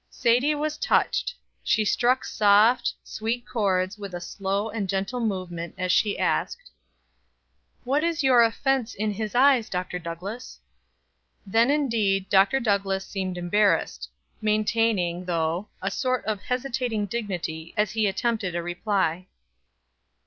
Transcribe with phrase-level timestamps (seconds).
[0.09, 5.91] Sadie was touched; she struck soft, sweet chords with a slow and gentle movement as
[5.91, 6.71] she asked:
[7.83, 9.99] "What is your offense in his eyes, Dr.
[9.99, 10.59] Douglass?"
[11.45, 12.59] Then, indeed, Dr.
[12.59, 14.09] Douglass seemed embarrassed;
[14.41, 19.27] maintaining, though, a sort of hesitating dignity as he attempted a reply.